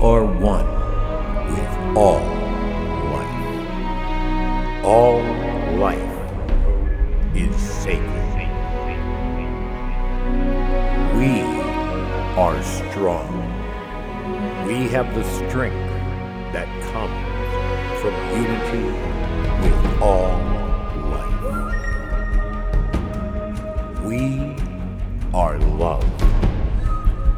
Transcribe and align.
are 0.00 0.24
one 0.24 0.66
with 1.52 1.76
all 1.94 2.24
life. 3.12 4.82
All 4.82 5.20
life 5.76 6.16
is 7.36 7.54
sacred. 7.54 8.08
We 11.18 11.42
are 12.40 12.62
strong. 12.62 13.28
We 14.66 14.88
have 14.88 15.14
the 15.14 15.24
strength 15.24 15.90
that 16.54 16.68
comes 16.92 17.28
from 18.00 18.14
unity 18.40 18.86
with 19.60 20.00
all 20.00 20.32
life. 21.10 21.44
We 24.02 24.56
are 25.34 25.58
love. 25.58 26.08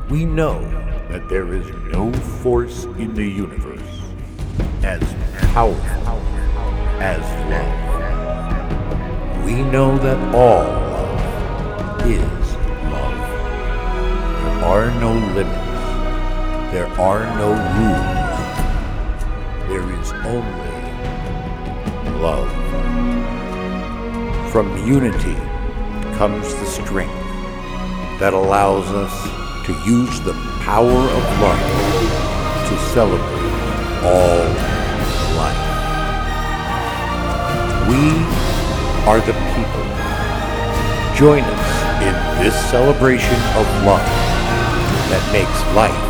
We 0.08 0.24
know 0.24 0.81
that 1.12 1.28
there 1.28 1.52
is 1.52 1.68
no 1.92 2.10
force 2.40 2.84
in 2.84 3.12
the 3.12 3.22
universe 3.22 4.00
as 4.82 5.02
powerful 5.52 6.16
as 7.02 7.20
love. 7.52 9.44
We 9.44 9.62
know 9.62 9.98
that 9.98 10.16
all 10.34 10.64
love 10.64 12.06
is 12.06 12.56
love. 12.90 13.18
There 14.40 14.64
are 14.64 14.90
no 15.00 15.12
limits. 15.34 16.72
There 16.72 16.88
are 16.98 17.26
no 17.36 17.50
rules. 17.76 18.48
There 19.68 19.86
is 20.00 20.12
only 20.24 20.72
love. 22.22 22.50
From 24.50 24.66
unity 24.86 25.36
comes 26.16 26.54
the 26.54 26.64
strength 26.64 27.12
that 28.18 28.32
allows 28.32 28.86
us 28.92 29.41
to 29.64 29.72
use 29.84 30.20
the 30.20 30.32
power 30.60 30.90
of 30.90 31.22
love 31.40 31.60
to 32.68 32.78
celebrate 32.90 33.42
all 34.02 34.42
life. 35.38 35.62
We 37.88 38.02
are 39.06 39.20
the 39.20 39.34
people. 39.54 39.86
Join 41.14 41.44
us 41.44 41.82
in 42.02 42.14
this 42.42 42.54
celebration 42.70 43.36
of 43.54 43.66
love 43.84 44.04
that 45.10 45.22
makes 45.32 45.76
life 45.76 46.01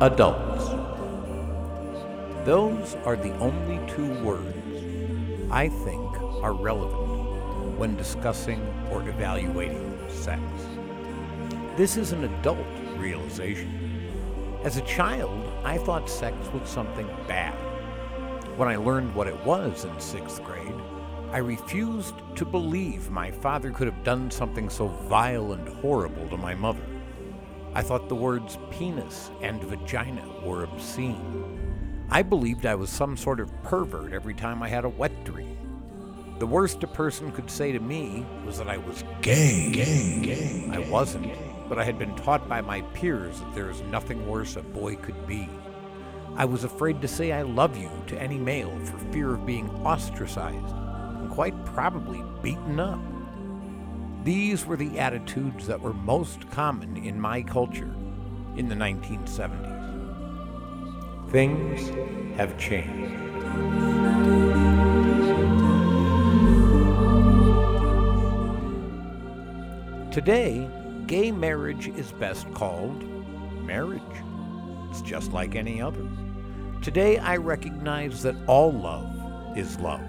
adults. 0.00 0.68
Those 2.44 2.94
are 3.04 3.16
the 3.16 3.36
only 3.38 3.80
two 3.92 4.14
words 4.22 4.46
I 5.50 5.68
think 5.68 6.00
are 6.44 6.52
relevant 6.52 7.76
when 7.76 7.96
discussing 7.96 8.64
or 8.92 9.00
evaluating 9.08 9.98
sex. 10.08 10.40
This 11.76 11.96
is 11.96 12.12
an 12.12 12.22
adult 12.22 12.64
realization. 12.98 13.80
As 14.62 14.76
a 14.76 14.82
child, 14.82 15.52
I 15.64 15.78
thought 15.78 16.08
sex 16.08 16.36
was 16.52 16.68
something 16.68 17.08
bad. 17.26 17.69
When 18.60 18.68
I 18.68 18.76
learned 18.76 19.14
what 19.14 19.26
it 19.26 19.46
was 19.46 19.86
in 19.86 19.98
sixth 19.98 20.44
grade, 20.44 20.74
I 21.32 21.38
refused 21.38 22.16
to 22.34 22.44
believe 22.44 23.10
my 23.10 23.30
father 23.30 23.70
could 23.70 23.86
have 23.86 24.04
done 24.04 24.30
something 24.30 24.68
so 24.68 24.88
vile 25.08 25.54
and 25.54 25.66
horrible 25.66 26.28
to 26.28 26.36
my 26.36 26.54
mother. 26.54 26.84
I 27.74 27.80
thought 27.80 28.10
the 28.10 28.16
words 28.16 28.58
penis 28.70 29.30
and 29.40 29.64
vagina 29.64 30.28
were 30.44 30.64
obscene. 30.64 32.06
I 32.10 32.20
believed 32.20 32.66
I 32.66 32.74
was 32.74 32.90
some 32.90 33.16
sort 33.16 33.40
of 33.40 33.50
pervert 33.62 34.12
every 34.12 34.34
time 34.34 34.62
I 34.62 34.68
had 34.68 34.84
a 34.84 34.90
wet 34.90 35.24
dream. 35.24 35.56
The 36.38 36.46
worst 36.46 36.82
a 36.82 36.86
person 36.86 37.32
could 37.32 37.50
say 37.50 37.72
to 37.72 37.80
me 37.80 38.26
was 38.44 38.58
that 38.58 38.68
I 38.68 38.76
was 38.76 39.04
gay. 39.22 39.70
Gay, 39.72 40.20
gay. 40.20 40.68
I 40.70 40.80
wasn't, 40.90 41.32
but 41.66 41.78
I 41.78 41.84
had 41.84 41.98
been 41.98 42.14
taught 42.14 42.46
by 42.46 42.60
my 42.60 42.82
peers 42.92 43.40
that 43.40 43.54
there 43.54 43.70
is 43.70 43.80
nothing 43.84 44.28
worse 44.28 44.56
a 44.56 44.62
boy 44.62 44.96
could 44.96 45.26
be. 45.26 45.48
I 46.36 46.44
was 46.44 46.64
afraid 46.64 47.02
to 47.02 47.08
say 47.08 47.32
I 47.32 47.42
love 47.42 47.76
you 47.76 47.90
to 48.06 48.20
any 48.20 48.38
male 48.38 48.76
for 48.84 48.98
fear 49.12 49.34
of 49.34 49.44
being 49.44 49.68
ostracized 49.84 50.74
and 50.74 51.30
quite 51.30 51.64
probably 51.66 52.22
beaten 52.42 52.80
up. 52.80 53.00
These 54.24 54.66
were 54.66 54.76
the 54.76 54.98
attitudes 54.98 55.66
that 55.66 55.80
were 55.80 55.92
most 55.92 56.50
common 56.50 56.96
in 56.96 57.20
my 57.20 57.42
culture 57.42 57.94
in 58.56 58.68
the 58.68 58.74
1970s. 58.74 59.78
Things 61.30 61.90
have 62.36 62.58
changed. 62.58 63.16
Today, 70.12 70.68
gay 71.06 71.30
marriage 71.30 71.88
is 71.88 72.12
best 72.12 72.52
called 72.52 73.04
marriage. 73.64 74.00
It's 74.90 75.02
just 75.02 75.32
like 75.32 75.54
any 75.54 75.80
other. 75.80 76.06
Today, 76.82 77.18
I 77.18 77.36
recognize 77.36 78.22
that 78.22 78.36
all 78.46 78.72
love 78.72 79.56
is 79.56 79.78
love. 79.80 80.02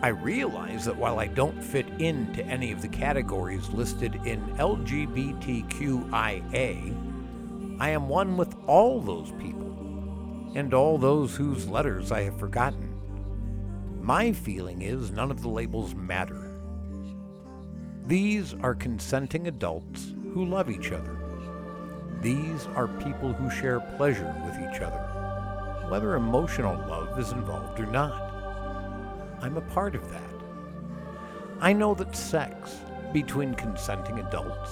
I 0.00 0.08
realize 0.08 0.84
that 0.84 0.96
while 0.96 1.18
I 1.18 1.26
don't 1.26 1.60
fit 1.60 1.88
into 1.98 2.44
any 2.44 2.70
of 2.70 2.80
the 2.82 2.88
categories 2.88 3.68
listed 3.70 4.14
in 4.24 4.40
LGBTQIA, 4.56 5.76
I 7.80 7.90
am 7.90 8.08
one 8.08 8.36
with 8.36 8.54
all 8.66 9.00
those 9.00 9.32
people 9.32 9.74
and 10.54 10.72
all 10.72 10.98
those 10.98 11.34
whose 11.34 11.68
letters 11.68 12.12
I 12.12 12.22
have 12.22 12.38
forgotten. 12.38 12.94
My 14.00 14.32
feeling 14.32 14.82
is 14.82 15.10
none 15.10 15.30
of 15.32 15.42
the 15.42 15.48
labels 15.48 15.94
matter. 15.94 16.60
These 18.06 18.54
are 18.62 18.74
consenting 18.74 19.48
adults 19.48 20.14
who 20.32 20.44
love 20.44 20.70
each 20.70 20.92
other. 20.92 21.17
These 22.20 22.66
are 22.74 22.88
people 22.88 23.32
who 23.32 23.48
share 23.48 23.78
pleasure 23.96 24.34
with 24.44 24.54
each 24.56 24.80
other, 24.80 24.98
whether 25.88 26.16
emotional 26.16 26.76
love 26.88 27.16
is 27.18 27.30
involved 27.30 27.78
or 27.78 27.86
not. 27.86 28.20
I'm 29.40 29.56
a 29.56 29.60
part 29.60 29.94
of 29.94 30.10
that. 30.10 30.22
I 31.60 31.72
know 31.72 31.94
that 31.94 32.16
sex 32.16 32.76
between 33.12 33.54
consenting 33.54 34.18
adults 34.18 34.70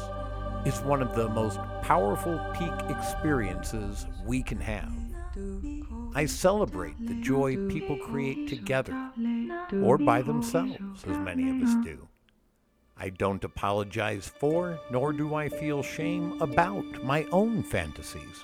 is 0.65 0.81
one 0.81 1.03
of 1.03 1.15
the 1.15 1.29
most 1.29 1.61
powerful 1.83 2.37
peak 2.59 2.91
experiences 2.91 4.07
we 4.25 4.43
can 4.43 4.59
have. 4.59 4.93
I 6.17 6.27
celebrate 6.27 6.95
the 7.07 7.15
joy 7.21 7.69
people 7.69 7.97
create 7.99 8.49
together 8.49 9.13
or 9.83 9.99
by 9.99 10.23
themselves, 10.23 11.05
as 11.07 11.19
many 11.19 11.49
of 11.51 11.63
us 11.63 11.85
do. 11.85 12.09
I 12.99 13.11
don't 13.11 13.45
apologize 13.45 14.27
for, 14.27 14.81
nor 14.91 15.13
do 15.13 15.35
I 15.35 15.51
feel 15.51 15.83
shame 15.83 16.41
about 16.41 17.05
my 17.05 17.25
own 17.31 17.63
fantasies. 17.63 18.43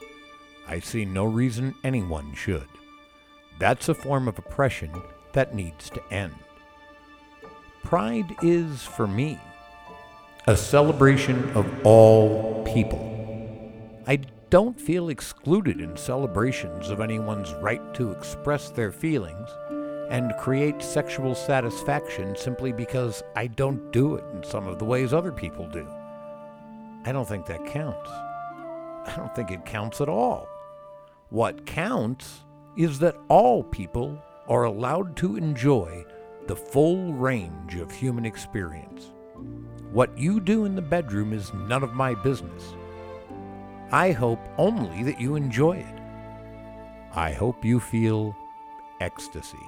I 0.69 0.79
see 0.79 1.07
no 1.07 1.25
reason 1.25 1.75
anyone 1.85 2.35
should. 2.35 2.69
That's 3.59 3.89
a 3.89 3.95
form 3.95 4.29
of 4.29 4.39
oppression 4.39 4.91
that 5.33 5.55
needs 5.55 5.89
to 5.91 6.13
end. 6.13 6.35
Pride 7.83 8.37
is, 8.43 8.83
for 8.83 9.07
me, 9.07 9.41
a 10.47 10.57
celebration 10.57 11.51
of 11.51 11.67
all 11.87 12.63
people. 12.65 13.09
I 14.07 14.17
don't 14.51 14.79
feel 14.79 15.09
excluded 15.09 15.81
in 15.81 15.97
celebrations 15.97 16.91
of 16.91 17.01
anyone's 17.01 17.55
right 17.55 17.95
to 17.95 18.11
express 18.11 18.71
their 18.71 18.93
feelings 18.93 19.49
and 20.11 20.37
create 20.39 20.83
sexual 20.83 21.35
satisfaction 21.35 22.37
simply 22.37 22.73
because 22.73 23.23
I 23.37 23.47
don't 23.47 23.91
do 23.93 24.17
it 24.17 24.25
in 24.35 24.43
some 24.45 24.67
of 24.67 24.79
the 24.79 24.85
ways 24.85 25.13
other 25.13 25.33
people 25.33 25.67
do. 25.69 25.87
I 27.05 27.13
don't 27.13 27.29
think 27.29 27.47
that 27.47 27.67
counts. 27.67 28.11
I 28.11 29.15
don't 29.17 29.35
think 29.35 29.51
it 29.51 29.65
counts 29.65 30.01
at 30.01 30.09
all. 30.09 30.49
What 31.31 31.67
counts 31.67 32.41
is 32.77 32.99
that 33.01 33.17
all 33.29 33.65
people 33.65 34.19
are 34.49 34.65
allowed 34.65 35.17
to 35.17 35.37
enjoy 35.37 36.05
the 36.47 36.57
full 36.57 37.13
range 37.13 37.77
of 37.77 37.91
human 37.91 38.25
experience. 38.27 39.11
What 39.93 40.17
you 40.17 40.41
do 40.41 40.65
in 40.65 40.75
the 40.75 40.83
bedroom 40.83 41.33
is 41.33 41.53
none 41.55 41.83
of 41.83 41.95
my 41.95 42.15
business. 42.15 42.75
I 43.91 44.13
hope 44.13 44.41
only 44.59 45.03
that 45.05 45.21
you 45.21 45.37
enjoy 45.37 45.79
it. 45.79 46.01
I 47.15 47.33
hope 47.33 47.65
you 47.65 47.79
feel 47.79 48.35
ecstasy. 49.01 49.59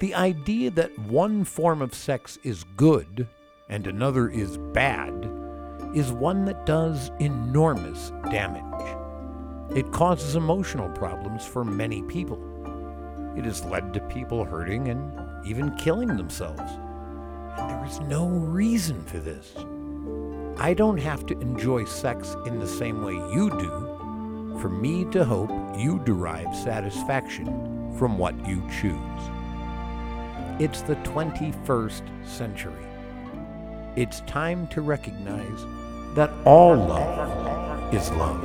The 0.00 0.14
idea 0.14 0.70
that 0.72 0.98
one 0.98 1.44
form 1.44 1.80
of 1.80 1.94
sex 1.94 2.38
is 2.42 2.64
good 2.76 3.28
and 3.68 3.86
another 3.86 4.28
is 4.28 4.58
bad 4.58 5.30
is 5.94 6.12
one 6.12 6.44
that 6.46 6.66
does 6.66 7.12
enormous 7.20 8.10
damage. 8.30 8.64
It 9.76 9.92
causes 9.92 10.34
emotional 10.34 10.88
problems 10.90 11.46
for 11.46 11.64
many 11.64 12.02
people. 12.02 12.40
It 13.36 13.44
has 13.44 13.64
led 13.64 13.94
to 13.94 14.00
people 14.00 14.44
hurting 14.44 14.88
and 14.88 15.46
even 15.46 15.76
killing 15.76 16.16
themselves. 16.16 16.60
And 17.56 17.70
there 17.70 17.84
is 17.86 18.00
no 18.00 18.26
reason 18.26 19.02
for 19.04 19.18
this. 19.18 19.54
I 20.58 20.74
don't 20.74 20.98
have 20.98 21.24
to 21.26 21.38
enjoy 21.40 21.84
sex 21.84 22.34
in 22.46 22.58
the 22.58 22.66
same 22.66 23.02
way 23.02 23.14
you 23.14 23.50
do 23.50 24.58
for 24.60 24.68
me 24.68 25.04
to 25.06 25.24
hope 25.24 25.50
you 25.78 26.00
derive 26.04 26.54
satisfaction 26.54 27.46
from 27.96 28.18
what 28.18 28.34
you 28.46 28.62
choose. 28.80 29.33
It's 30.60 30.82
the 30.82 30.94
21st 30.96 32.02
century. 32.24 32.86
It's 33.96 34.20
time 34.20 34.68
to 34.68 34.82
recognize 34.82 35.64
that 36.14 36.30
all 36.44 36.76
love 36.76 37.92
is 37.92 38.08
love. 38.12 38.40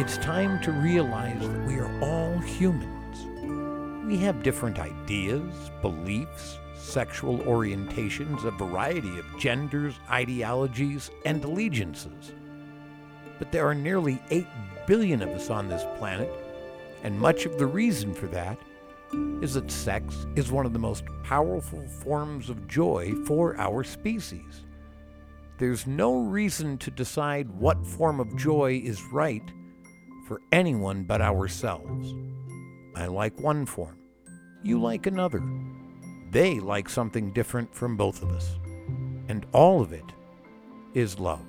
It's 0.00 0.18
time 0.18 0.62
to 0.62 0.70
realize 0.70 1.40
that 1.40 1.66
we 1.66 1.80
are 1.80 2.00
all 2.00 2.38
humans. 2.38 4.06
We 4.06 4.18
have 4.18 4.44
different 4.44 4.78
ideas, 4.78 5.52
beliefs, 5.82 6.60
sexual 6.76 7.38
orientations, 7.38 8.44
a 8.44 8.52
variety 8.52 9.18
of 9.18 9.26
genders, 9.36 9.98
ideologies, 10.08 11.10
and 11.26 11.44
allegiances. 11.44 12.34
But 13.40 13.50
there 13.50 13.66
are 13.66 13.74
nearly 13.74 14.22
8 14.30 14.46
billion 14.86 15.22
of 15.22 15.30
us 15.30 15.50
on 15.50 15.68
this 15.68 15.84
planet, 15.98 16.32
and 17.02 17.18
much 17.18 17.46
of 17.46 17.58
the 17.58 17.66
reason 17.66 18.14
for 18.14 18.28
that 18.28 18.56
is 19.42 19.54
that 19.54 19.70
sex 19.70 20.26
is 20.36 20.50
one 20.50 20.66
of 20.66 20.72
the 20.72 20.78
most 20.78 21.04
powerful 21.22 21.86
forms 21.86 22.50
of 22.50 22.66
joy 22.66 23.14
for 23.24 23.56
our 23.58 23.84
species. 23.84 24.64
There's 25.58 25.86
no 25.86 26.20
reason 26.20 26.78
to 26.78 26.90
decide 26.90 27.48
what 27.50 27.86
form 27.86 28.20
of 28.20 28.36
joy 28.36 28.80
is 28.84 29.02
right 29.12 29.42
for 30.26 30.40
anyone 30.52 31.04
but 31.04 31.20
ourselves. 31.20 32.14
I 32.94 33.06
like 33.06 33.40
one 33.40 33.66
form. 33.66 33.98
You 34.62 34.80
like 34.80 35.06
another. 35.06 35.42
They 36.30 36.60
like 36.60 36.88
something 36.88 37.32
different 37.32 37.74
from 37.74 37.96
both 37.96 38.22
of 38.22 38.30
us. 38.30 38.58
And 39.28 39.46
all 39.52 39.80
of 39.80 39.92
it 39.92 40.04
is 40.94 41.18
love. 41.18 41.46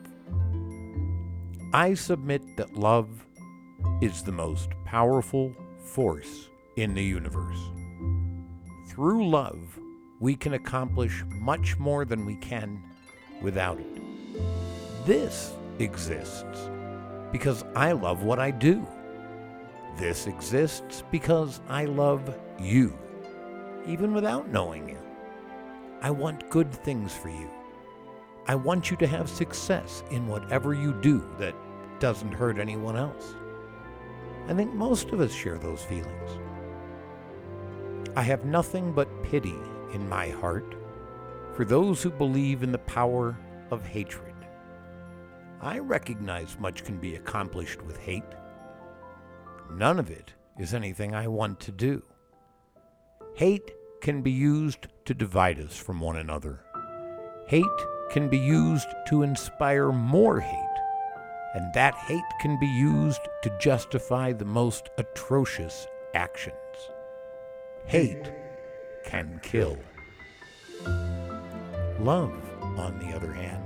I 1.73 1.94
submit 1.94 2.57
that 2.57 2.75
love 2.75 3.09
is 4.01 4.23
the 4.23 4.31
most 4.31 4.69
powerful 4.85 5.56
force 5.83 6.50
in 6.81 6.94
the 6.94 7.04
universe. 7.04 7.60
Through 8.88 9.30
love, 9.30 9.80
we 10.20 10.36
can 10.36 10.54
accomplish 10.54 11.24
much 11.30 11.78
more 11.78 12.06
than 12.06 12.26
we 12.26 12.36
can 12.36 12.81
without 13.42 13.80
it. 13.80 15.06
This 15.06 15.54
exists 15.80 16.70
because 17.31 17.64
I 17.76 17.92
love 17.92 18.24
what 18.24 18.40
I 18.40 18.52
do. 18.52 18.86
This 19.98 20.28
exists 20.28 21.04
because 21.12 21.62
I 21.68 21.86
love 21.86 22.38
you, 22.60 22.98
even 23.86 24.14
without 24.14 24.50
knowing 24.50 24.90
you. 24.90 25.00
I 26.02 26.12
want 26.12 26.50
good 26.50 26.72
things 26.72 27.14
for 27.14 27.30
you. 27.30 27.50
I 28.48 28.56
want 28.56 28.90
you 28.90 28.98
to 28.98 29.08
have 29.08 29.30
success 29.30 30.04
in 30.12 30.28
whatever 30.28 30.74
you 30.74 30.94
do 31.02 31.24
that 31.38 31.56
doesn't 32.00 32.31
hurt 32.31 32.58
anyone 32.58 32.96
else. 32.96 33.36
I 34.48 34.54
think 34.54 34.74
most 34.74 35.10
of 35.10 35.20
us 35.20 35.34
share 35.34 35.58
those 35.58 35.84
feelings. 35.84 36.40
I 38.15 38.23
have 38.23 38.45
nothing 38.45 38.91
but 38.91 39.23
pity 39.23 39.56
in 39.94 40.09
my 40.09 40.29
heart 40.29 40.75
for 41.53 41.65
those 41.65 42.01
who 42.01 42.09
believe 42.09 42.63
in 42.63 42.71
the 42.71 42.79
power 42.79 43.38
of 43.71 43.85
hatred. 43.85 44.33
I 45.61 45.79
recognize 45.79 46.57
much 46.59 46.83
can 46.83 46.97
be 46.97 47.15
accomplished 47.15 47.81
with 47.81 47.97
hate. 47.97 48.23
None 49.71 50.00
of 50.00 50.09
it 50.09 50.33
is 50.57 50.73
anything 50.73 51.13
I 51.13 51.27
want 51.27 51.59
to 51.61 51.71
do. 51.71 52.01
Hate 53.35 53.71
can 54.01 54.21
be 54.21 54.31
used 54.31 54.88
to 55.06 55.13
divide 55.13 55.59
us 55.59 55.75
from 55.75 56.00
one 56.00 56.17
another. 56.17 56.61
Hate 57.47 57.65
can 58.09 58.29
be 58.29 58.38
used 58.38 58.88
to 59.09 59.23
inspire 59.23 59.91
more 59.91 60.39
hate. 60.39 60.65
And 61.56 61.73
that 61.73 61.95
hate 61.95 62.21
can 62.41 62.59
be 62.59 62.67
used 62.67 63.21
to 63.44 63.57
justify 63.59 64.33
the 64.33 64.45
most 64.45 64.89
atrocious 64.97 65.88
actions. 66.13 66.56
Hate 67.89 68.31
can 69.03 69.39
kill. 69.41 69.75
Love, 72.00 72.39
on 72.62 73.00
the 73.00 73.15
other 73.15 73.33
hand, 73.33 73.63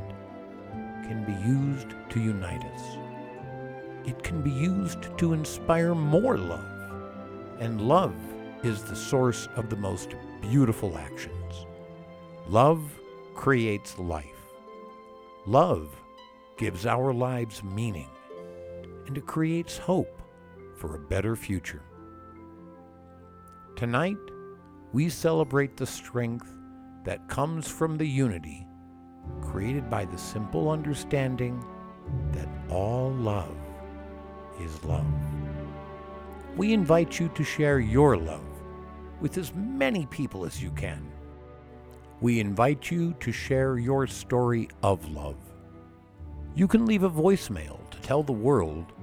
can 1.03 1.25
be 1.25 1.33
used 1.45 1.89
to 2.09 2.21
unite 2.21 2.63
us. 2.63 2.97
It 4.05 4.23
can 4.23 4.41
be 4.41 4.49
used 4.49 5.09
to 5.17 5.33
inspire 5.33 5.93
more 5.93 6.37
love. 6.37 6.63
And 7.59 7.81
love 7.81 8.15
is 8.63 8.81
the 8.83 8.95
source 8.95 9.49
of 9.57 9.69
the 9.69 9.75
most 9.75 10.15
beautiful 10.41 10.97
actions. 10.97 11.65
Love 12.47 12.81
creates 13.35 13.99
life. 13.99 14.47
Love 15.45 15.93
gives 16.55 16.85
our 16.85 17.13
lives 17.13 17.61
meaning. 17.61 18.09
And 19.05 19.17
it 19.17 19.25
creates 19.25 19.77
hope 19.77 20.21
for 20.77 20.95
a 20.95 20.99
better 20.99 21.35
future. 21.35 21.81
Tonight, 23.75 24.17
we 24.93 25.09
celebrate 25.09 25.75
the 25.75 25.87
strength 25.87 26.53
that 27.05 27.27
comes 27.27 27.67
from 27.67 27.97
the 27.97 28.07
unity 28.07 28.67
created 29.41 29.89
by 29.89 30.05
the 30.05 30.17
simple 30.17 30.69
understanding 30.69 31.63
that 32.31 32.47
all 32.69 33.11
love 33.11 33.55
is 34.59 34.83
love. 34.83 35.05
We 36.55 36.71
invite 36.71 37.19
you 37.19 37.29
to 37.29 37.43
share 37.43 37.79
your 37.79 38.15
love 38.15 38.45
with 39.19 39.38
as 39.38 39.53
many 39.55 40.05
people 40.05 40.45
as 40.45 40.62
you 40.62 40.69
can. 40.71 41.12
We 42.21 42.39
invite 42.39 42.91
you 42.91 43.13
to 43.21 43.31
share 43.31 43.79
your 43.79 44.05
story 44.05 44.69
of 44.83 45.09
love. 45.09 45.38
You 46.53 46.67
can 46.67 46.86
leave 46.86 47.03
a 47.03 47.09
voicemail 47.09 47.89
to 47.89 47.98
tell 48.01 48.21
the 48.21 48.31
world 48.31 48.93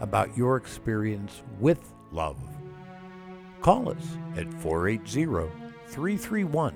about 0.00 0.36
your 0.36 0.56
experience 0.56 1.42
with 1.60 1.94
love. 2.10 2.55
Call 3.60 3.88
us 3.88 4.16
at 4.36 4.52
480 4.62 5.50
331 5.88 6.74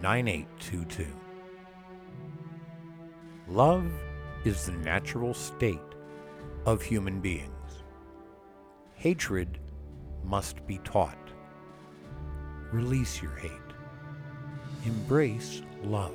9822. 0.00 1.06
Love 3.48 3.90
is 4.44 4.66
the 4.66 4.72
natural 4.72 5.34
state 5.34 5.78
of 6.64 6.82
human 6.82 7.20
beings. 7.20 7.50
Hatred 8.94 9.58
must 10.24 10.66
be 10.66 10.78
taught. 10.78 11.18
Release 12.72 13.20
your 13.20 13.34
hate. 13.36 13.50
Embrace 14.86 15.62
love. 15.82 16.14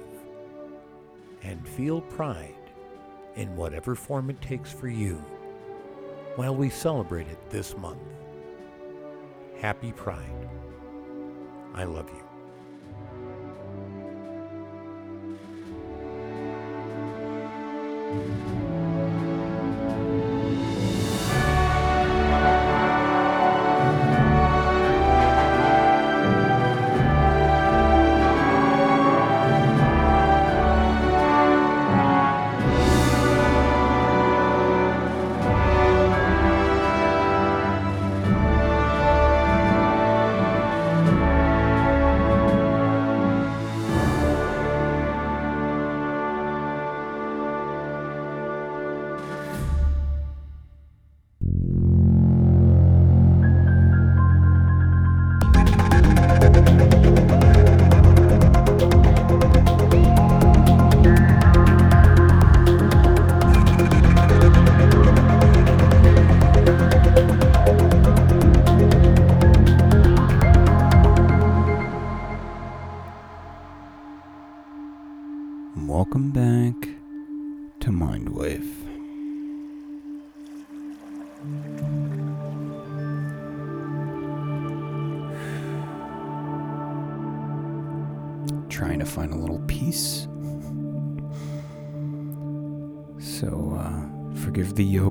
And 1.43 1.67
feel 1.67 2.01
pride 2.01 2.55
in 3.35 3.55
whatever 3.55 3.95
form 3.95 4.29
it 4.29 4.41
takes 4.41 4.71
for 4.71 4.87
you 4.87 5.15
while 6.37 6.55
we 6.55 6.69
celebrate 6.69 7.27
it 7.27 7.49
this 7.49 7.77
month 7.77 7.99
happy 9.65 9.91
pride. 9.91 10.47
I 11.73 11.85
love 11.85 12.07
you. 12.11 12.23
you. 18.13 18.44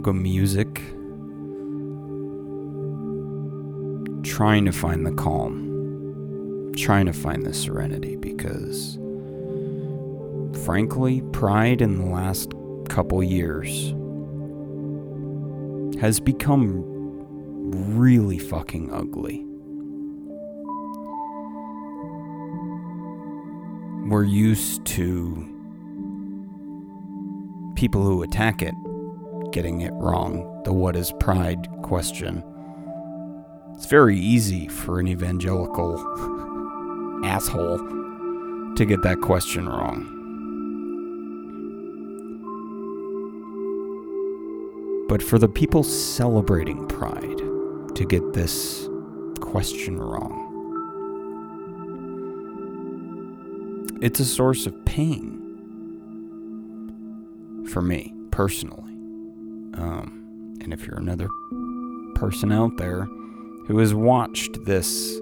Yoga 0.04 0.12
music. 0.12 0.82
Trying 4.22 4.66
to 4.66 4.72
find 4.72 5.06
the 5.06 5.12
calm. 5.12 6.72
Trying 6.76 7.06
to 7.06 7.12
find 7.14 7.42
the 7.46 7.54
serenity 7.54 8.16
because 8.16 8.98
frankly, 10.64 11.22
pride 11.32 11.80
in 11.80 11.98
the 11.98 12.04
last 12.04 12.52
couple 12.88 13.22
years 13.22 13.94
has 16.00 16.20
become 16.20 16.82
really 17.96 18.38
fucking 18.38 18.92
ugly. 18.92 19.44
We're 24.10 24.24
used 24.24 24.84
to 24.86 25.48
people 27.74 28.02
who 28.02 28.22
attack 28.22 28.60
it 28.60 28.74
getting 29.54 29.82
it 29.82 29.92
wrong, 29.92 30.60
the 30.64 30.72
what 30.72 30.96
is 30.96 31.12
pride 31.20 31.68
question. 31.82 32.42
It's 33.76 33.86
very 33.86 34.18
easy 34.18 34.66
for 34.66 34.98
an 34.98 35.06
evangelical 35.06 35.94
asshole 37.24 37.78
to 38.74 38.84
get 38.84 39.02
that 39.02 39.20
question 39.20 39.68
wrong. 39.68 40.10
But 45.08 45.22
for 45.22 45.38
the 45.38 45.48
people 45.48 45.84
celebrating 45.84 46.88
Pride 46.88 47.38
to 47.94 48.04
get 48.04 48.32
this 48.32 48.88
question 49.38 50.00
wrong, 50.00 50.40
it's 54.02 54.18
a 54.18 54.24
source 54.24 54.66
of 54.66 54.84
pain 54.84 55.40
for 57.68 57.82
me 57.82 58.12
personally. 58.32 58.93
Um, 59.76 60.56
and 60.60 60.72
if 60.72 60.86
you're 60.86 60.98
another 60.98 61.28
person 62.14 62.52
out 62.52 62.76
there 62.76 63.04
who 63.66 63.78
has 63.78 63.94
watched 63.94 64.64
this, 64.64 65.18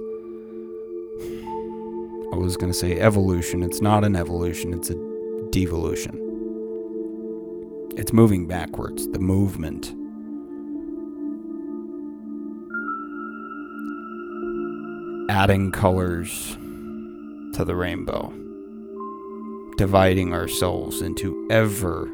I 2.33 2.37
was 2.37 2.57
going 2.57 2.73
to 2.73 2.79
say 2.79 2.99
evolution, 2.99 3.63
it's 3.63 3.81
not 3.81 4.05
an 4.05 4.17
evolution, 4.17 4.73
it's 4.73 4.91
a 4.91 5.49
devolution. 5.51 6.19
It's 7.97 8.13
moving 8.13 8.47
backwards, 8.47 9.07
the 9.09 9.19
movement. 9.19 9.95
Adding 15.31 15.73
colors 15.73 16.57
to 17.55 17.65
the 17.65 17.77
rainbow, 17.77 18.33
dividing 19.77 20.33
ourselves 20.33 21.03
into 21.03 21.47
ever 21.51 22.11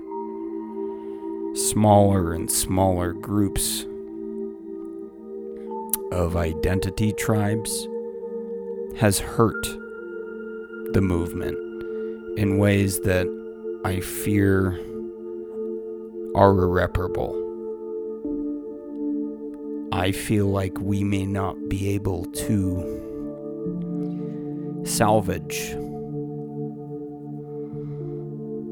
smaller 1.58 2.32
and 2.32 2.48
smaller 2.48 3.12
groups 3.12 3.84
of 6.12 6.36
identity 6.36 7.12
tribes 7.12 7.88
has 8.96 9.18
hurt 9.18 9.66
the 10.92 11.00
movement 11.00 11.56
in 12.38 12.58
ways 12.58 13.00
that 13.00 13.26
I 13.84 13.98
fear 13.98 14.78
are 16.36 16.52
irreparable. 16.52 17.34
I 19.92 20.12
feel 20.12 20.46
like 20.46 20.78
we 20.78 21.02
may 21.02 21.26
not 21.26 21.56
be 21.68 21.88
able 21.90 22.24
to 22.26 23.04
salvage 24.84 25.70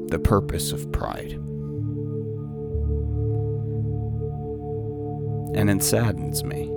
the 0.09 0.19
purpose 0.23 0.71
of 0.71 0.89
pride. 0.93 1.37
And 5.57 5.69
it 5.71 5.81
saddens 5.81 6.43
me. 6.43 6.69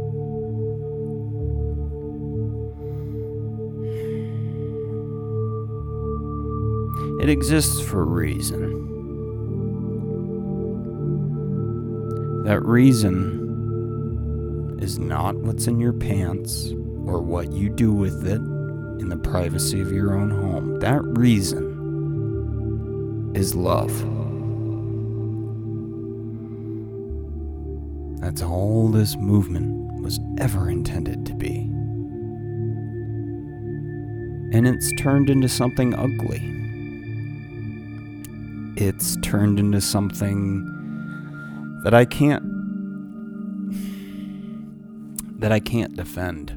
It 7.22 7.28
exists 7.28 7.82
for 7.82 8.00
a 8.00 8.06
reason. 8.06 8.86
That 12.44 12.64
reason 12.64 14.78
is 14.80 14.98
not 14.98 15.36
what's 15.36 15.66
in 15.66 15.78
your 15.78 15.92
pants 15.92 16.72
or 17.04 17.20
what 17.20 17.52
you 17.52 17.68
do 17.68 17.92
with 17.92 18.26
it 18.26 18.40
in 19.00 19.10
the 19.10 19.18
privacy 19.18 19.82
of 19.82 19.92
your 19.92 20.16
own 20.16 20.30
home. 20.30 20.80
That 20.80 21.04
reason 21.04 21.66
is 23.34 23.54
love. 23.54 24.19
That's 28.20 28.42
all 28.42 28.88
this 28.88 29.16
movement 29.16 30.02
was 30.02 30.20
ever 30.38 30.68
intended 30.70 31.24
to 31.26 31.34
be. 31.34 31.60
And 34.52 34.66
it's 34.68 34.92
turned 34.98 35.30
into 35.30 35.48
something 35.48 35.94
ugly. 35.94 36.40
It's 38.76 39.16
turned 39.22 39.58
into 39.58 39.80
something 39.80 40.66
that 41.84 41.94
I 41.94 42.04
can't 42.04 42.44
that 45.40 45.52
I 45.52 45.60
can't 45.60 45.96
defend. 45.96 46.50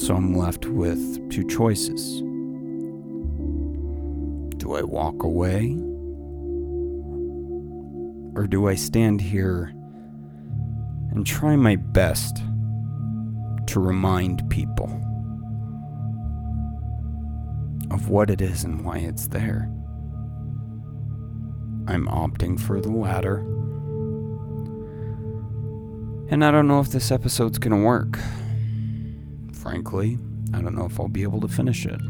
So 0.00 0.14
I'm 0.14 0.34
left 0.34 0.64
with 0.64 1.30
two 1.30 1.46
choices. 1.46 2.22
Do 4.56 4.74
I 4.74 4.82
walk 4.82 5.22
away? 5.22 5.76
Or 8.36 8.46
do 8.46 8.68
I 8.68 8.74
stand 8.74 9.22
here 9.22 9.72
and 11.10 11.26
try 11.26 11.56
my 11.56 11.76
best 11.76 12.36
to 13.68 13.80
remind 13.80 14.48
people 14.50 14.92
of 17.90 18.10
what 18.10 18.28
it 18.28 18.42
is 18.42 18.62
and 18.62 18.84
why 18.84 18.98
it's 18.98 19.28
there? 19.28 19.70
I'm 21.88 22.06
opting 22.08 22.60
for 22.60 22.82
the 22.82 22.90
latter. 22.90 23.38
And 26.28 26.44
I 26.44 26.50
don't 26.50 26.68
know 26.68 26.80
if 26.80 26.90
this 26.90 27.10
episode's 27.10 27.56
gonna 27.56 27.82
work. 27.82 28.18
Frankly, 29.54 30.18
I 30.52 30.60
don't 30.60 30.74
know 30.74 30.84
if 30.84 31.00
I'll 31.00 31.08
be 31.08 31.22
able 31.22 31.40
to 31.40 31.48
finish 31.48 31.86
it. 31.86 32.02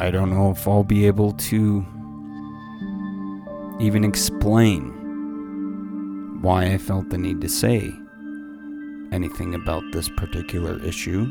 I 0.00 0.10
don't 0.10 0.30
know 0.30 0.50
if 0.50 0.66
I'll 0.66 0.82
be 0.82 1.06
able 1.06 1.32
to 1.32 1.84
even 3.78 4.02
explain 4.02 4.88
why 6.40 6.72
I 6.72 6.78
felt 6.78 7.10
the 7.10 7.18
need 7.18 7.42
to 7.42 7.50
say 7.50 7.92
anything 9.12 9.54
about 9.54 9.82
this 9.92 10.08
particular 10.08 10.82
issue. 10.82 11.26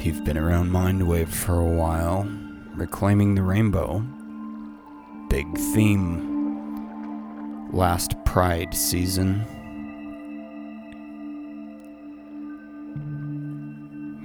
You've 0.00 0.24
been 0.24 0.38
around 0.38 0.70
Mindwave 0.70 1.28
for 1.28 1.60
a 1.60 1.70
while, 1.70 2.26
reclaiming 2.74 3.34
the 3.34 3.42
rainbow. 3.42 4.02
Big 5.28 5.54
theme 5.74 7.68
last 7.74 8.14
Pride 8.24 8.72
season. 8.74 9.44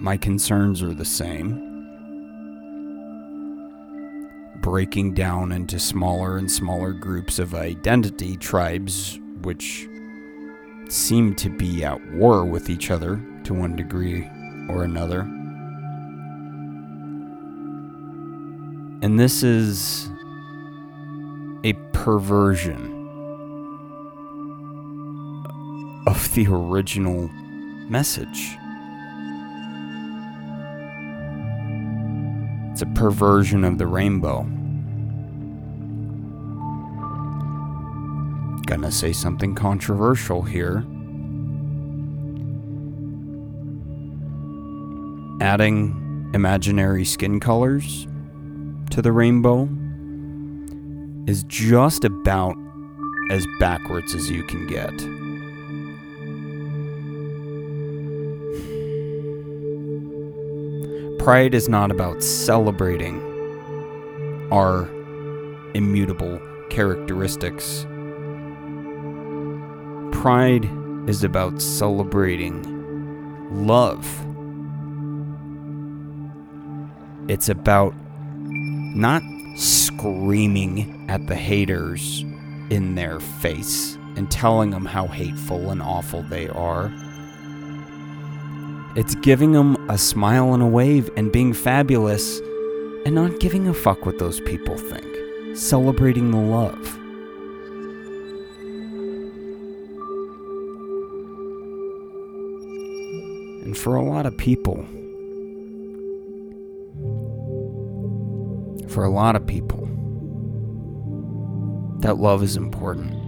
My 0.05 0.17
concerns 0.17 0.83
are 0.83 0.93
the 0.93 1.03
same. 1.03 1.59
Breaking 4.61 5.15
down 5.15 5.51
into 5.51 5.79
smaller 5.79 6.37
and 6.37 6.51
smaller 6.51 6.93
groups 6.93 7.39
of 7.39 7.55
identity 7.55 8.37
tribes, 8.37 9.19
which 9.41 9.89
seem 10.89 11.33
to 11.37 11.49
be 11.49 11.83
at 11.83 11.99
war 12.11 12.45
with 12.45 12.69
each 12.69 12.91
other 12.91 13.19
to 13.45 13.55
one 13.55 13.75
degree 13.75 14.29
or 14.69 14.83
another. 14.83 15.21
And 19.01 19.19
this 19.19 19.41
is 19.41 20.07
a 21.63 21.73
perversion 21.93 22.91
of 26.05 26.31
the 26.35 26.45
original 26.47 27.27
message. 27.89 28.55
It's 32.75 32.81
a 32.81 32.87
perversion 32.87 33.63
of 33.63 33.77
the 33.77 33.87
rainbow. 33.87 34.41
Gonna 38.65 38.91
say 38.91 39.13
something 39.13 39.55
controversial 39.55 40.41
here. 40.41 40.83
Adding 45.39 46.31
imaginary 46.33 47.05
skin 47.05 47.39
colors 47.39 48.07
to 48.89 49.01
the 49.01 49.13
rainbow 49.13 49.69
is 51.31 51.45
just 51.45 52.03
about 52.03 52.57
as 53.31 53.47
backwards 53.57 54.13
as 54.13 54.29
you 54.29 54.43
can 54.43 54.67
get. 54.67 54.91
Pride 61.25 61.55
is 61.55 61.67
not 61.67 61.89
about 61.89 62.21
celebrating 62.21 63.19
our 64.51 64.87
immutable 65.73 66.39
characteristics. 66.69 67.87
Pride 70.11 70.69
is 71.09 71.23
about 71.23 71.63
celebrating 71.63 72.61
love. 73.65 74.05
It's 77.27 77.49
about 77.49 77.95
not 78.95 79.23
screaming 79.55 81.07
at 81.09 81.25
the 81.25 81.33
haters 81.35 82.23
in 82.69 82.93
their 82.93 83.19
face 83.19 83.97
and 84.15 84.29
telling 84.29 84.69
them 84.69 84.85
how 84.85 85.07
hateful 85.07 85.71
and 85.71 85.81
awful 85.81 86.21
they 86.21 86.47
are. 86.49 86.93
It's 88.95 89.13
giving 89.15 89.51
them 89.51 89.75
a 89.89 89.97
smile 89.97 90.53
and 90.53 90.63
a 90.63 90.67
wave 90.67 91.09
and 91.17 91.29
being 91.29 91.51
fabulous 91.51 92.39
and 93.05 93.13
not 93.13 93.41
giving 93.41 93.67
a 93.67 93.73
fuck 93.73 94.05
what 94.05 94.19
those 94.19 94.39
people 94.39 94.77
think. 94.77 95.05
Celebrating 95.57 96.31
the 96.31 96.37
love. 96.37 96.95
And 103.65 103.77
for 103.77 103.95
a 103.95 104.01
lot 104.01 104.25
of 104.25 104.37
people, 104.37 104.85
for 108.87 109.03
a 109.03 109.09
lot 109.09 109.35
of 109.35 109.45
people, 109.45 109.89
that 111.99 112.15
love 112.17 112.43
is 112.43 112.55
important. 112.55 113.24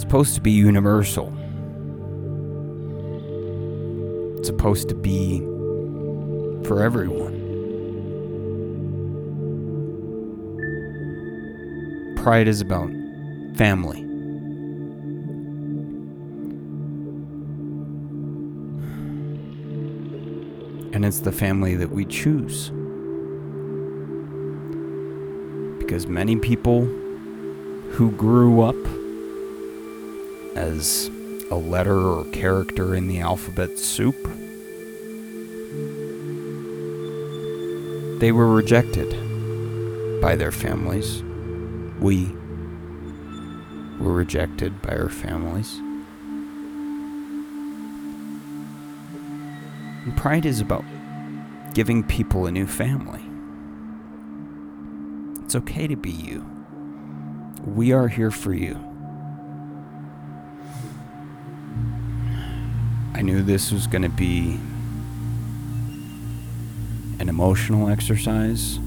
Supposed 0.00 0.34
to 0.34 0.40
be 0.40 0.50
universal. 0.50 1.28
It's 4.38 4.48
supposed 4.48 4.88
to 4.88 4.94
be 4.94 5.40
for 6.66 6.82
everyone. 6.82 7.38
Pride 12.16 12.48
is 12.48 12.60
about 12.60 12.90
family. 13.56 14.00
And 20.92 21.04
it's 21.04 21.20
the 21.20 21.32
family 21.32 21.76
that 21.76 21.90
we 21.90 22.04
choose. 22.04 22.70
Because 25.78 26.06
many 26.06 26.36
people 26.36 26.86
who 27.90 28.12
grew 28.12 28.62
up 28.62 28.76
as 30.54 31.10
a 31.50 31.54
letter 31.54 31.98
or 31.98 32.24
character 32.26 32.94
in 32.94 33.08
the 33.08 33.20
alphabet 33.20 33.78
soup, 33.78 34.16
they 38.20 38.32
were 38.32 38.52
rejected 38.52 39.10
by 40.20 40.36
their 40.36 40.52
families. 40.52 41.22
We 42.00 42.26
were 43.98 44.12
rejected 44.12 44.82
by 44.82 44.96
our 44.96 45.08
families. 45.08 45.76
And 50.04 50.16
pride 50.16 50.46
is 50.46 50.60
about 50.60 50.84
giving 51.74 52.02
people 52.02 52.46
a 52.46 52.50
new 52.50 52.66
family. 52.66 53.22
It's 55.44 55.54
okay 55.54 55.86
to 55.86 55.96
be 55.96 56.10
you. 56.10 56.44
We 57.64 57.92
are 57.92 58.08
here 58.08 58.30
for 58.30 58.54
you. 58.54 58.89
I 63.20 63.22
knew 63.22 63.42
this 63.42 63.70
was 63.70 63.86
going 63.86 64.00
to 64.00 64.08
be 64.08 64.58
an 67.18 67.28
emotional 67.28 67.90
exercise. 67.90 68.78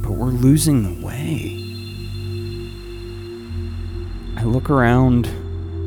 But 0.00 0.12
we're 0.12 0.30
losing 0.30 0.84
the 0.84 1.04
way. 1.04 1.58
I 4.40 4.44
look 4.44 4.70
around 4.70 5.26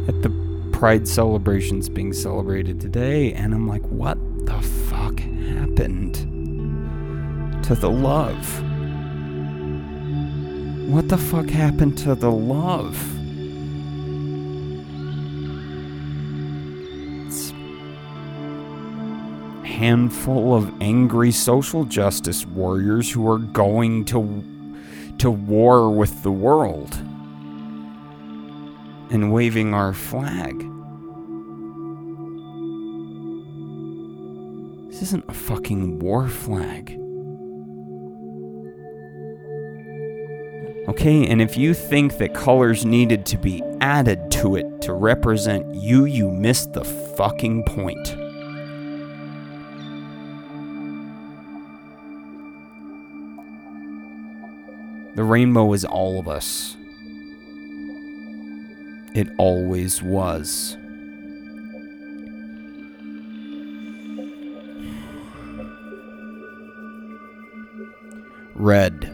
at 0.09 0.21
the 0.21 0.69
pride 0.73 1.07
celebrations 1.07 1.87
being 1.87 2.11
celebrated 2.11 2.81
today 2.81 3.31
and 3.31 3.53
I'm 3.53 3.69
like, 3.69 3.83
what 3.83 4.17
the 4.45 4.61
fuck 4.89 5.21
happened 5.21 6.15
to 7.63 7.73
the 7.73 7.89
love? 7.89 8.66
What 10.87 11.09
the 11.09 11.17
fuck 11.17 11.49
happened 11.49 11.97
to 11.97 12.15
the 12.15 12.31
love? 12.31 12.95
It's 17.27 17.51
a 17.51 19.67
handful 19.67 20.55
of 20.55 20.73
angry 20.79 21.33
social 21.33 21.83
justice 21.83 22.45
warriors 22.45 23.11
who 23.11 23.29
are 23.29 23.37
going 23.37 24.05
to 24.05 24.41
to 25.17 25.29
war 25.29 25.91
with 25.91 26.23
the 26.23 26.31
world 26.31 26.95
and 29.09 29.33
waving 29.33 29.73
our 29.73 29.93
flag. 29.93 30.57
This 34.89 35.01
isn't 35.01 35.25
a 35.27 35.33
fucking 35.33 35.99
war 35.99 36.29
flag. 36.29 36.97
Okay, 40.87 41.27
and 41.27 41.41
if 41.41 41.57
you 41.57 41.73
think 41.73 42.17
that 42.17 42.33
colors 42.33 42.85
needed 42.85 43.25
to 43.25 43.37
be 43.37 43.61
added 43.81 44.31
to 44.31 44.55
it 44.55 44.81
to 44.83 44.93
represent 44.93 45.75
you, 45.75 46.05
you 46.05 46.31
missed 46.31 46.71
the 46.71 46.85
fucking 46.85 47.65
point. 47.65 48.15
The 55.17 55.23
rainbow 55.23 55.73
is 55.73 55.83
all 55.83 56.19
of 56.19 56.29
us. 56.29 56.77
It 59.13 59.27
always 59.37 60.01
was. 60.01 60.77
Red. 68.55 69.13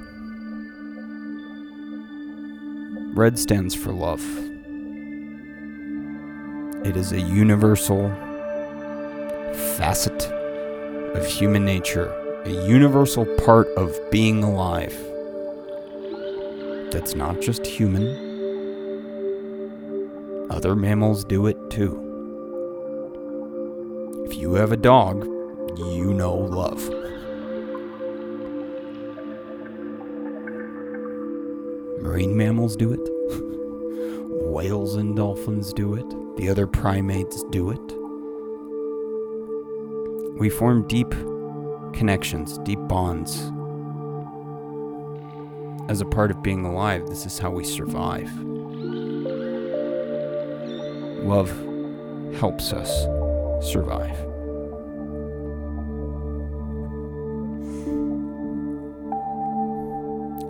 Red 3.16 3.38
stands 3.38 3.76
for 3.76 3.94
love. 3.94 4.24
It 6.84 6.98
is 6.98 7.12
a 7.12 7.22
universal 7.22 8.10
facet 9.78 10.24
of 11.14 11.24
human 11.28 11.64
nature, 11.64 12.12
a 12.46 12.50
universal 12.50 13.28
part 13.46 13.68
of 13.78 13.96
being 14.10 14.44
alive. 14.44 14.98
That's 16.92 17.14
not 17.14 17.40
just 17.40 17.68
human, 17.68 18.08
other 20.50 20.76
mammals 20.76 21.24
do 21.24 21.46
it 21.46 21.58
too. 21.70 22.00
If 24.26 24.36
you 24.38 24.56
have 24.56 24.72
a 24.72 24.78
dog, 24.78 25.24
you 25.78 26.16
know 26.16 26.34
love. 26.34 27.03
Marine 32.14 32.38
mammals 32.38 32.76
do 32.76 32.94
it. 32.94 33.00
Whales 34.48 34.98
and 34.98 35.16
dolphins 35.16 35.74
do 35.74 35.96
it. 35.96 36.06
The 36.38 36.48
other 36.48 36.68
primates 36.68 37.44
do 37.46 37.72
it. 37.72 37.82
We 40.38 40.52
form 40.52 40.88
deep 40.88 41.10
connections, 41.92 42.60
deep 42.60 42.78
bonds. 42.82 43.52
As 45.90 46.02
a 46.02 46.06
part 46.06 46.30
of 46.30 46.44
being 46.44 46.66
alive, 46.66 47.08
this 47.08 47.26
is 47.26 47.40
how 47.40 47.50
we 47.50 47.64
survive. 47.64 48.32
Love 51.24 51.50
helps 52.36 52.74
us 52.74 52.92
survive. 53.68 54.20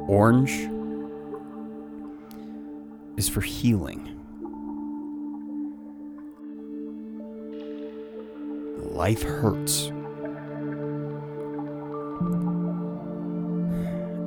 Orange 0.10 0.73
is 3.18 3.30
for 3.30 3.42
healing. 3.42 4.10
Life 8.78 9.24
hurts. 9.24 9.88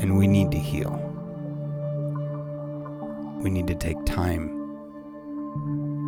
And 0.00 0.18
we 0.18 0.26
need 0.26 0.50
to 0.52 0.58
heal. 0.58 1.02
we 3.46 3.50
need 3.50 3.66
to 3.68 3.74
take 3.76 4.04
time 4.04 4.48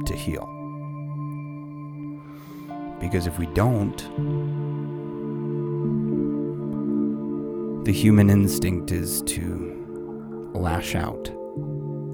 to 0.07 0.15
heal. 0.15 0.45
Because 3.01 3.29
if 3.29 3.39
we 3.39 3.47
don't, 3.47 3.97
the 7.85 7.93
human 7.93 8.29
instinct 8.29 8.91
is 8.91 9.23
to 9.23 10.51
lash 10.53 10.97
out 10.97 11.31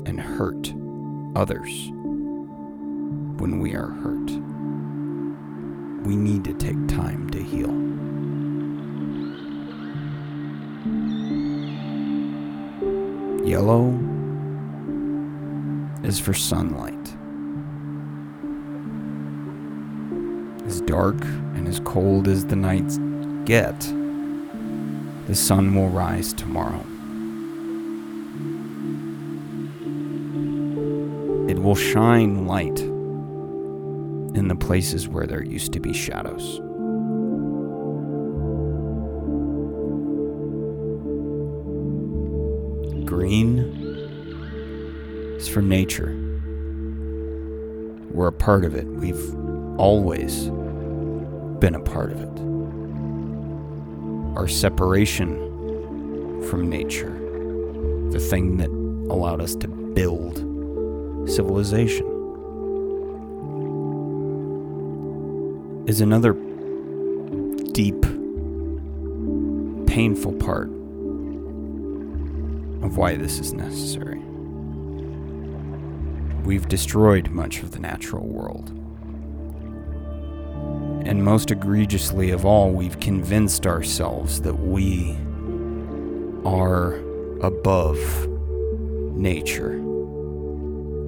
and 0.07 0.21
hurt 0.21 0.73
others 1.37 1.91
when 3.39 3.59
we 3.59 3.75
are 3.75 3.89
hurt. 3.89 4.31
We 6.07 6.17
need 6.17 6.45
to 6.45 6.55
take 6.55 6.89
time 6.89 7.31
to 7.31 7.43
heal. 7.43 7.73
Yellow 13.47 13.99
is 16.03 16.19
for 16.19 16.35
sunlight. 16.35 17.17
As 20.67 20.81
dark 20.83 21.23
and 21.55 21.69
as 21.69 21.81
cold 21.81 22.29
as 22.29 22.47
the 22.47 22.57
nights 22.57 22.99
get, 23.45 23.79
the 25.27 25.35
sun 25.35 25.75
will 25.75 25.89
rise 25.89 26.33
tomorrow. 26.33 26.85
Will 31.65 31.75
shine 31.75 32.47
light 32.47 32.79
in 32.79 34.49
the 34.49 34.55
places 34.55 35.09
where 35.09 35.27
there 35.27 35.43
used 35.43 35.73
to 35.73 35.81
be 35.81 35.95
shadows. 35.95 36.61
Green 43.07 43.61
is 45.39 45.49
for 45.49 45.63
nature. 45.63 46.15
We're 48.13 48.27
a 48.27 48.33
part 48.33 48.67
of 48.67 48.75
it. 48.75 48.87
We've 48.87 49.35
always 49.81 50.51
been 51.61 51.75
a 51.75 51.81
part 51.81 52.13
of 52.13 52.21
it. 52.21 52.41
Our 54.37 54.49
separation 54.49 55.39
from 56.51 56.69
nature, 56.69 57.19
the 58.11 58.21
thing 58.21 58.59
that 58.59 58.69
allowed 59.11 59.41
us 59.41 59.57
to 59.57 59.69
build 59.69 60.54
civilization, 61.27 62.07
is 65.87 66.01
another 66.01 66.33
deep, 67.73 68.01
painful 69.87 70.33
part 70.35 70.69
of 72.83 72.97
why 72.97 73.17
this 73.17 73.39
is 73.39 73.53
necessary. 73.53 74.21
We've 76.45 76.69
destroyed 76.69 77.31
much 77.31 77.61
of 77.61 77.71
the 77.71 77.79
natural 77.79 78.27
world. 78.27 78.71
And 81.07 81.23
most 81.23 81.51
egregiously 81.51 82.31
of 82.31 82.47
all, 82.47 82.71
we've 82.71 82.99
convinced 83.01 83.67
ourselves 83.67 84.41
that 84.43 84.55
we 84.55 85.17
are 86.45 86.95
above 87.41 87.99
nature, 89.15 89.84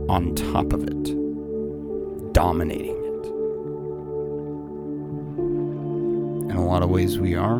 on 0.09 0.35
top 0.35 0.73
of 0.73 0.85
it, 0.85 2.33
dominating 2.33 2.97
it. 2.97 3.27
In 6.51 6.57
a 6.57 6.65
lot 6.65 6.83
of 6.83 6.91
ways, 6.91 7.19
we 7.19 7.35
are. 7.35 7.59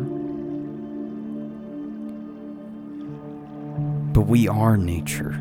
But 4.13 4.21
we 4.21 4.47
are 4.47 4.77
nature. 4.77 5.39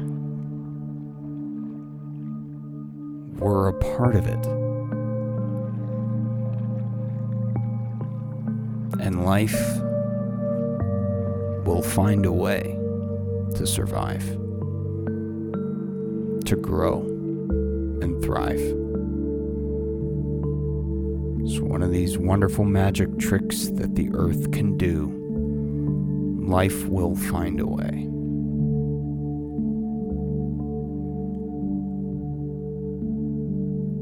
We're 3.38 3.68
a 3.68 3.72
part 3.72 4.16
of 4.16 4.26
it. 4.26 4.46
And 9.00 9.24
life 9.24 9.78
will 11.64 11.82
find 11.82 12.26
a 12.26 12.32
way 12.32 12.76
to 13.54 13.66
survive, 13.66 14.24
to 16.46 16.56
grow, 16.56 17.00
and 18.02 18.22
thrive. 18.24 18.60
It's 21.40 21.58
one 21.60 21.82
of 21.82 21.90
these 21.90 22.18
wonderful 22.18 22.64
magic 22.64 23.18
tricks 23.18 23.68
that 23.74 23.94
the 23.96 24.10
earth 24.14 24.52
can 24.52 24.76
do. 24.76 25.12
Life 26.46 26.86
will 26.86 27.16
find 27.16 27.60
a 27.60 27.66
way. 27.66 28.06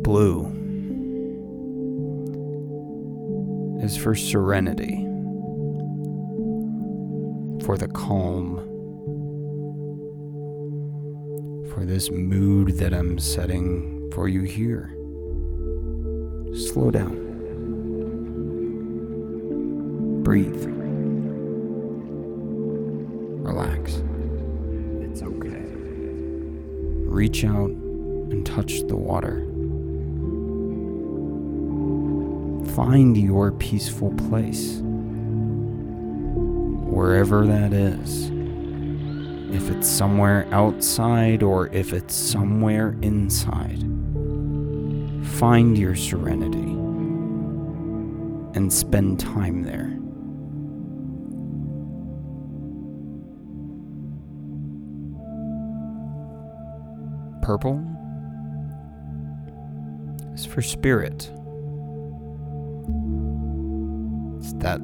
Blue 0.03 0.51
is 3.83 3.97
for 3.97 4.15
serenity, 4.15 5.07
for 7.65 7.79
the 7.79 7.89
calm, 7.89 8.64
for 11.75 11.85
this 11.85 12.09
mood 12.09 12.79
that 12.79 12.95
I'm 12.95 13.19
setting 13.19 14.09
for 14.13 14.29
you 14.29 14.43
here. 14.43 14.91
Slow 16.55 16.93
down. 16.93 17.21
Breathe. 20.23 20.65
Relax. 23.45 24.03
It's 25.01 25.23
okay. 25.23 25.65
Reach 27.11 27.45
out 27.45 27.71
and 27.71 28.47
touch 28.47 28.87
the 28.87 28.97
water. 28.97 29.41
Find 32.77 33.17
your 33.17 33.51
peaceful 33.51 34.15
place. 34.29 34.79
Wherever 36.87 37.45
that 37.47 37.73
is. 37.73 38.34
If 39.55 39.71
it's 39.71 39.89
somewhere 39.89 40.49
outside 40.51 41.45
or 41.45 41.69
if 41.69 41.93
it's 41.93 42.13
somewhere 42.13 42.97
inside. 43.03 43.79
Find 45.39 45.79
your 45.79 45.95
serenity 45.95 46.59
and 48.59 48.73
spend 48.73 49.21
time 49.21 49.63
there. 49.63 49.97
Purple 57.41 57.79
is 60.35 60.45
for 60.45 60.63
spirit. 60.63 61.31
It's 64.41 64.53
that 64.55 64.81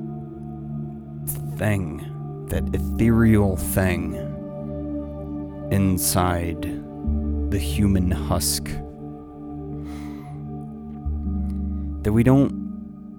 thing, 1.59 2.47
that 2.51 2.73
ethereal 2.73 3.57
thing 3.57 4.30
inside 5.71 6.63
the 7.51 7.59
human 7.59 8.11
husk 8.11 8.65
that 12.03 12.13
we 12.13 12.23
don't 12.23 12.53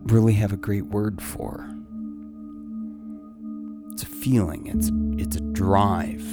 really 0.05 0.33
have 0.33 0.51
a 0.51 0.57
great 0.57 0.85
word 0.85 1.21
for. 1.21 1.67
It's 3.91 4.03
a 4.03 4.07
feeling, 4.07 4.67
it's 4.67 4.91
it's 5.21 5.35
a 5.35 5.41
drive. 5.41 6.25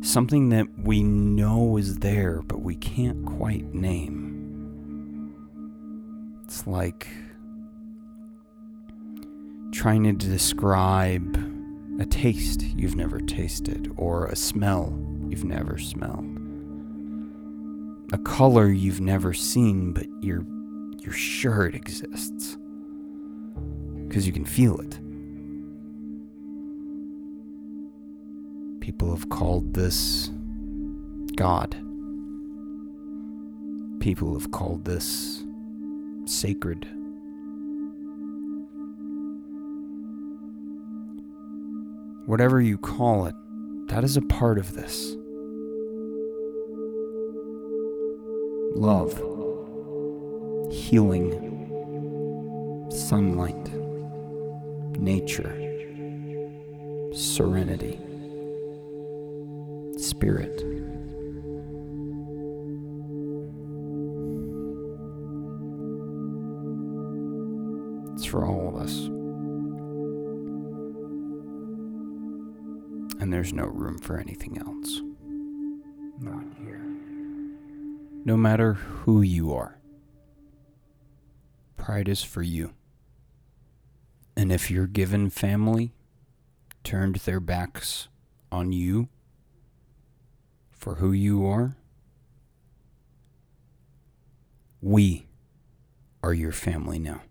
Something 0.00 0.50
that 0.50 0.66
we 0.78 1.02
know 1.02 1.76
is 1.76 1.98
there 1.98 2.42
but 2.42 2.60
we 2.62 2.76
can't 2.76 3.26
quite 3.26 3.74
name. 3.74 4.24
It's 6.44 6.66
like 6.66 7.08
trying 9.72 10.04
to 10.04 10.12
describe 10.12 11.45
a 11.98 12.06
taste 12.06 12.62
you've 12.62 12.96
never 12.96 13.20
tasted 13.20 13.92
or 13.96 14.26
a 14.26 14.36
smell 14.36 14.98
you've 15.28 15.44
never 15.44 15.78
smelled. 15.78 16.24
A 18.12 18.18
color 18.18 18.68
you've 18.70 19.00
never 19.00 19.32
seen 19.32 19.92
but 19.92 20.06
you're 20.20 20.44
you're 20.98 21.12
sure 21.12 21.66
it 21.66 21.74
exists 21.74 22.56
because 24.06 24.26
you 24.26 24.32
can 24.32 24.44
feel 24.44 24.80
it. 24.80 24.98
People 28.80 29.10
have 29.10 29.28
called 29.28 29.74
this 29.74 30.30
God. 31.36 31.76
People 34.00 34.38
have 34.38 34.50
called 34.52 34.84
this 34.84 35.44
sacred. 36.24 36.88
whatever 42.26 42.60
you 42.60 42.76
call 42.76 43.26
it, 43.26 43.34
that 43.86 44.02
is 44.04 44.16
a 44.16 44.22
part 44.22 44.58
of 44.58 44.74
this. 44.74 45.16
Love, 48.74 49.12
healing, 50.72 51.30
sunlight, 52.90 53.70
nature, 54.98 55.54
serenity, 57.14 57.98
spirit. 59.96 60.62
It's 68.14 68.24
for 68.24 68.44
all. 68.44 68.65
And 73.26 73.32
there's 73.32 73.52
no 73.52 73.64
room 73.64 73.98
for 73.98 74.20
anything 74.20 74.56
else. 74.56 75.02
Not 76.20 76.44
here. 76.60 76.80
No 78.24 78.36
matter 78.36 78.74
who 78.74 79.20
you 79.20 79.52
are, 79.52 79.80
pride 81.76 82.06
is 82.06 82.22
for 82.22 82.42
you. 82.42 82.72
And 84.36 84.52
if 84.52 84.70
your 84.70 84.86
given 84.86 85.28
family 85.28 85.92
turned 86.84 87.16
their 87.16 87.40
backs 87.40 88.06
on 88.52 88.70
you 88.70 89.08
for 90.70 90.94
who 90.94 91.10
you 91.10 91.44
are, 91.44 91.76
we 94.80 95.26
are 96.22 96.32
your 96.32 96.52
family 96.52 97.00
now. 97.00 97.22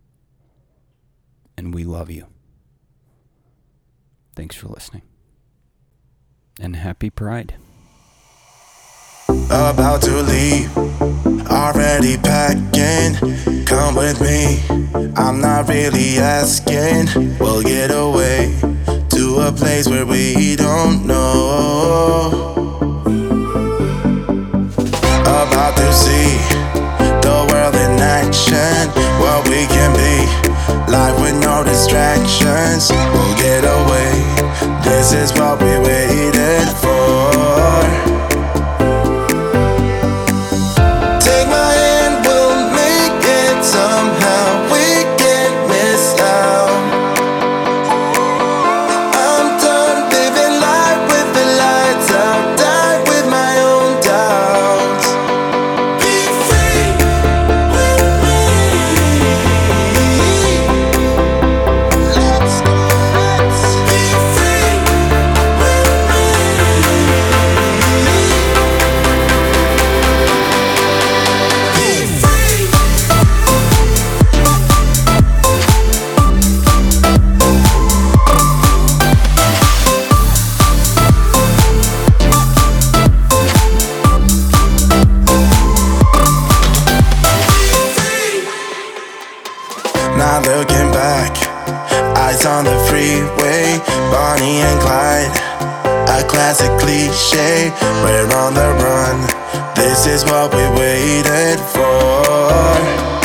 And 1.56 1.74
we 1.74 1.86
love 1.86 2.12
you. 2.12 2.28
Thanks 4.36 4.58
for 4.58 4.68
listening. 4.68 5.04
And 6.60 6.78
happy 6.78 7.10
Pride. 7.10 7.56
about 9.50 10.02
to 10.04 10.22
leave. 10.22 10.76
Already 11.48 12.18
packing, 12.18 13.16
come 13.66 13.96
with 13.96 14.22
me. 14.22 14.64
I'm 15.18 15.42
not 15.42 15.68
really 15.68 16.18
asking. 16.18 17.38
We'll 17.40 17.62
get 17.62 17.92
away 17.92 18.58
to 19.10 19.38
a 19.48 19.52
place 19.52 19.88
where 19.88 20.06
we 20.06 20.56
don't 20.56 21.06
know. 21.06 22.54
About 25.22 25.76
to 25.76 25.94
see 25.94 26.65
no 31.56 31.64
distractions, 31.64 32.92
we'll 32.92 33.36
get 33.38 33.64
away. 33.64 34.12
This 34.84 35.14
is 35.14 35.32
what 35.34 35.62
we 35.62 35.78
waited 35.80 36.68
for. 36.82 37.85
Cliche, 97.16 97.72
we're 98.04 98.30
on 98.36 98.54
the 98.54 98.70
run. 98.84 99.22
This 99.74 100.06
is 100.06 100.26
what 100.26 100.54
we 100.54 100.64
waited 100.78 101.60
for. 101.60 103.25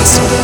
This 0.00 0.39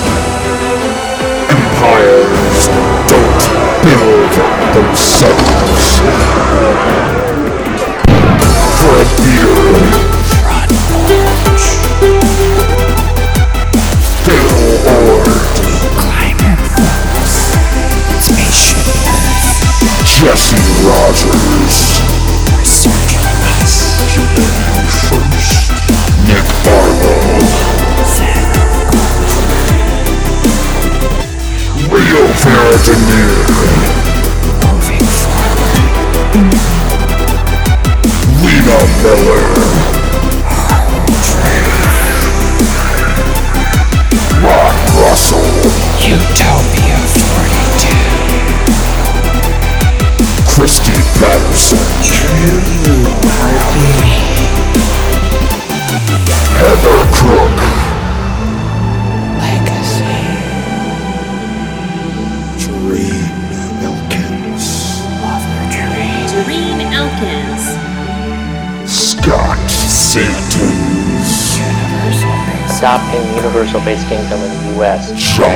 adopting 72.79 73.25
Universal 73.37 73.81
Base 73.81 74.05
Kingdom 74.05 74.39
in 74.41 74.51
the 74.51 74.83
US. 74.83 75.19
Sean 75.19 75.47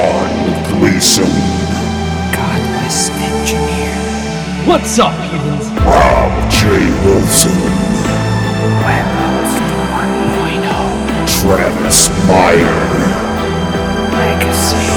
Gleason, 0.72 1.28
Godless 2.32 3.10
engineer. 3.10 3.94
What's 4.66 4.98
up, 4.98 5.12
heathens? 5.30 5.68
Rob 5.84 6.50
J. 6.50 6.68
Wilson, 7.04 7.60
Web 8.84 9.06
of 9.28 9.48
1.0. 10.00 11.42
Travis 11.42 12.08
Meyer, 12.26 12.80
Legacy. 14.16 14.88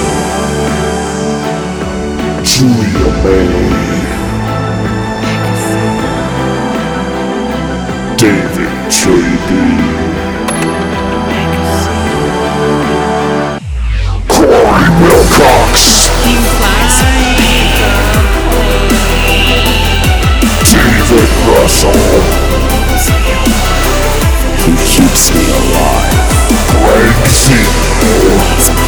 Julia 2.43 3.07
May, 3.23 3.51
David 8.15 8.71
J.B. 8.89 10.02
Wilcox, 15.01 16.09
David 20.69 21.29
Russell, 21.49 21.91
He 24.63 24.71
keeps 24.85 25.33
me 25.33 25.45
alive. 25.49 26.13
Greg 26.83 27.25
Zeno, 27.33 28.82